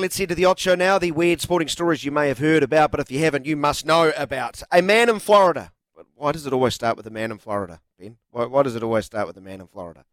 let's 0.00 0.18
head 0.18 0.30
to 0.30 0.34
the 0.34 0.46
Ocho 0.46 0.74
now. 0.74 0.98
The 0.98 1.10
weird 1.10 1.40
sporting 1.40 1.68
stories 1.68 2.04
you 2.04 2.10
may 2.10 2.28
have 2.28 2.38
heard 2.38 2.62
about, 2.62 2.90
but 2.90 3.00
if 3.00 3.10
you 3.10 3.18
haven't, 3.18 3.46
you 3.46 3.56
must 3.56 3.84
know 3.84 4.12
about. 4.16 4.62
A 4.72 4.80
man 4.80 5.08
in 5.08 5.18
Florida. 5.18 5.72
Why 6.14 6.32
does 6.32 6.46
it 6.46 6.52
always 6.52 6.74
start 6.74 6.96
with 6.96 7.06
a 7.06 7.10
man 7.10 7.30
in 7.30 7.38
Florida, 7.38 7.80
Ben? 7.98 8.16
Why, 8.30 8.46
why 8.46 8.62
does 8.62 8.74
it 8.76 8.82
always 8.82 9.06
start 9.06 9.26
with 9.26 9.36
a 9.36 9.40
man 9.40 9.60
in 9.60 9.66
Florida? 9.66 10.04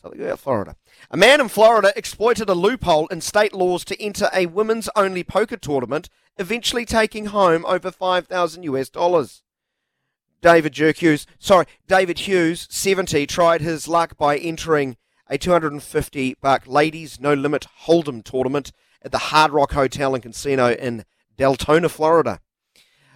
Something 0.00 0.20
about 0.20 0.38
Florida. 0.38 0.76
A 1.10 1.16
man 1.16 1.40
in 1.40 1.48
Florida 1.48 1.92
exploited 1.96 2.48
a 2.48 2.54
loophole 2.54 3.06
in 3.08 3.20
state 3.20 3.54
laws 3.54 3.84
to 3.86 4.00
enter 4.00 4.28
a 4.32 4.46
women's 4.46 4.88
only 4.94 5.24
poker 5.24 5.56
tournament, 5.56 6.08
eventually 6.38 6.84
taking 6.84 7.26
home 7.26 7.64
over 7.66 7.90
5,000 7.90 8.62
US 8.64 8.88
dollars. 8.88 9.42
David 10.42 10.76
Hughes, 10.76 11.26
sorry, 11.38 11.66
David 11.88 12.20
Hughes, 12.20 12.66
70, 12.70 13.26
tried 13.26 13.62
his 13.62 13.88
luck 13.88 14.16
by 14.16 14.36
entering 14.36 14.96
a 15.34 15.38
250 15.38 16.36
buck 16.40 16.62
ladies 16.64 17.18
no 17.18 17.34
limit 17.34 17.66
hold'em 17.86 18.22
tournament 18.22 18.70
at 19.02 19.10
the 19.10 19.18
Hard 19.18 19.50
Rock 19.50 19.72
Hotel 19.72 20.14
and 20.14 20.22
Casino 20.22 20.70
in 20.70 21.04
Deltona, 21.36 21.90
Florida. 21.90 22.38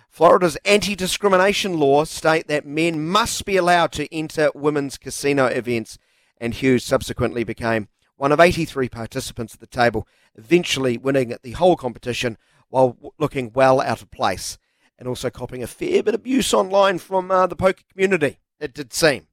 Florida's 0.08 0.56
anti-discrimination 0.64 1.78
law 1.78 2.02
state 2.02 2.48
that 2.48 2.66
men 2.66 3.08
must 3.08 3.44
be 3.44 3.56
allowed 3.56 3.92
to 3.92 4.12
enter 4.12 4.50
women's 4.52 4.98
casino 4.98 5.46
events, 5.46 5.96
and 6.38 6.54
Hughes 6.54 6.84
subsequently 6.84 7.44
became 7.44 7.86
one 8.16 8.32
of 8.32 8.40
83 8.40 8.88
participants 8.88 9.54
at 9.54 9.60
the 9.60 9.68
table, 9.68 10.04
eventually 10.34 10.98
winning 10.98 11.36
the 11.44 11.52
whole 11.52 11.76
competition 11.76 12.36
while 12.68 12.96
looking 13.20 13.52
well 13.54 13.80
out 13.80 14.02
of 14.02 14.10
place 14.10 14.58
and 14.98 15.06
also 15.06 15.30
copping 15.30 15.62
a 15.62 15.68
fair 15.68 16.02
bit 16.02 16.14
of 16.14 16.20
abuse 16.22 16.52
online 16.52 16.98
from 16.98 17.30
uh, 17.30 17.46
the 17.46 17.54
poker 17.54 17.84
community, 17.92 18.40
it 18.58 18.74
did 18.74 18.92
seem. 18.92 19.27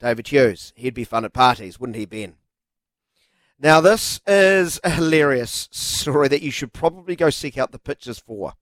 David 0.00 0.28
Hughes, 0.28 0.72
he'd 0.76 0.94
be 0.94 1.04
fun 1.04 1.24
at 1.24 1.32
parties, 1.34 1.78
wouldn't 1.78 1.96
he, 1.96 2.06
Ben? 2.06 2.36
Now, 3.58 3.82
this 3.82 4.20
is 4.26 4.80
a 4.82 4.90
hilarious 4.90 5.68
story 5.70 6.28
that 6.28 6.40
you 6.42 6.50
should 6.50 6.72
probably 6.72 7.14
go 7.14 7.28
seek 7.28 7.58
out 7.58 7.72
the 7.72 7.78
pictures 7.78 8.18
for. 8.18 8.54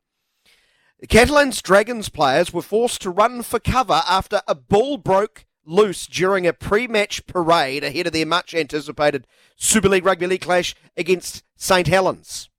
The 0.98 1.06
Catalans 1.06 1.62
Dragons 1.62 2.08
players 2.08 2.52
were 2.52 2.62
forced 2.62 3.00
to 3.02 3.10
run 3.10 3.42
for 3.42 3.60
cover 3.60 4.02
after 4.08 4.42
a 4.48 4.56
bull 4.56 4.98
broke 4.98 5.46
loose 5.64 6.08
during 6.08 6.44
a 6.44 6.52
pre 6.52 6.88
match 6.88 7.24
parade 7.28 7.84
ahead 7.84 8.08
of 8.08 8.12
their 8.12 8.26
much 8.26 8.52
anticipated 8.52 9.28
Super 9.54 9.88
League 9.88 10.04
Rugby 10.04 10.26
League 10.26 10.40
clash 10.40 10.74
against 10.96 11.44
St 11.54 11.86
Helens. 11.86 12.50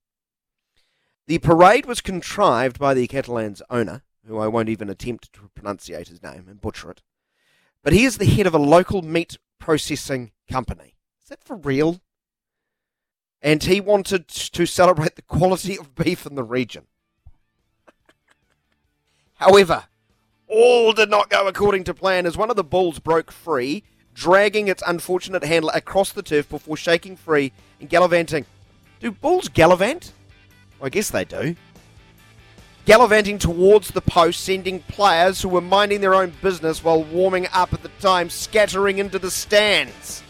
The 1.27 1.39
parade 1.39 1.85
was 1.85 1.99
contrived 1.99 2.79
by 2.79 2.93
the 2.93 3.07
Catalans 3.07 3.61
owner, 3.69 4.03
who 4.25 4.37
I 4.37 4.47
won't 4.47 4.69
even 4.69 4.89
attempt 4.89 5.33
to 5.33 5.49
pronunciate 5.53 6.07
his 6.07 6.23
name 6.23 6.45
and 6.47 6.61
butcher 6.61 6.91
it. 6.91 7.01
But 7.83 7.93
he 7.93 8.05
is 8.05 8.17
the 8.17 8.25
head 8.25 8.47
of 8.47 8.53
a 8.53 8.59
local 8.59 9.01
meat 9.01 9.37
processing 9.59 10.31
company. 10.49 10.95
Is 11.21 11.29
that 11.29 11.43
for 11.43 11.55
real? 11.55 12.01
And 13.41 13.63
he 13.63 13.79
wanted 13.79 14.27
to 14.27 14.65
celebrate 14.65 15.15
the 15.15 15.21
quality 15.21 15.77
of 15.77 15.95
beef 15.95 16.25
in 16.25 16.35
the 16.35 16.43
region. 16.43 16.87
However, 19.35 19.85
all 20.47 20.91
did 20.91 21.09
not 21.09 21.29
go 21.29 21.47
according 21.47 21.85
to 21.85 21.93
plan 21.93 22.25
as 22.25 22.35
one 22.35 22.49
of 22.49 22.57
the 22.57 22.63
bulls 22.63 22.99
broke 22.99 23.31
free, 23.31 23.83
dragging 24.13 24.67
its 24.67 24.83
unfortunate 24.85 25.45
handler 25.45 25.71
across 25.73 26.11
the 26.11 26.21
turf 26.21 26.49
before 26.49 26.75
shaking 26.75 27.15
free 27.15 27.53
and 27.79 27.87
gallivanting. 27.89 28.45
Do 28.99 29.11
bulls 29.11 29.47
gallivant? 29.47 30.11
Well, 30.79 30.87
I 30.87 30.89
guess 30.89 31.09
they 31.09 31.23
do. 31.23 31.55
Gallivanting 32.89 33.37
towards 33.37 33.89
the 33.91 34.01
post, 34.01 34.43
sending 34.43 34.79
players 34.79 35.43
who 35.43 35.49
were 35.49 35.61
minding 35.61 36.01
their 36.01 36.15
own 36.15 36.33
business 36.41 36.83
while 36.83 37.03
warming 37.03 37.45
up 37.53 37.71
at 37.71 37.83
the 37.83 37.91
time 37.99 38.31
scattering 38.31 38.97
into 38.97 39.19
the 39.19 39.29
stands. 39.29 40.23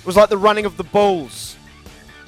It 0.00 0.04
was 0.04 0.14
like 0.14 0.28
the 0.28 0.36
running 0.36 0.66
of 0.66 0.76
the 0.76 0.84
Bulls, 0.84 1.56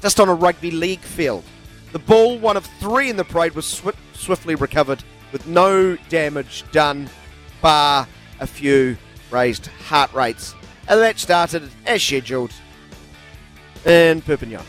just 0.00 0.19
on 0.20 0.30
a 0.30 0.34
rugby 0.34 0.70
league 0.70 1.02
field. 1.02 1.44
The 1.92 1.98
ball, 1.98 2.38
one 2.38 2.56
of 2.56 2.64
three 2.80 3.11
in 3.11 3.19
the 3.19 3.27
parade, 3.27 3.55
was 3.55 3.66
sw- 3.66 3.88
swiftly 4.14 4.55
recovered 4.55 5.05
with 5.33 5.46
no 5.46 5.98
damage 6.08 6.64
done, 6.72 7.11
bar 7.61 8.08
a 8.41 8.46
few 8.46 8.96
raised 9.30 9.67
heart 9.67 10.14
rates. 10.14 10.55
And 10.89 10.98
the 10.98 11.05
match 11.05 11.18
started 11.18 11.68
as 11.84 12.02
scheduled 12.02 12.52
in 13.84 14.23
Perpignan. 14.23 14.64